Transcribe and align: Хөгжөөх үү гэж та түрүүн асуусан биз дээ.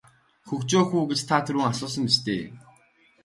Хөгжөөх 0.47 0.89
үү 0.97 1.03
гэж 1.09 1.19
та 1.29 1.37
түрүүн 1.45 1.69
асуусан 1.71 2.03
биз 2.07 2.17
дээ. 2.25 2.43